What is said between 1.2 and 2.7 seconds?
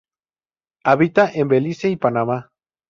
en Belice y Panamá.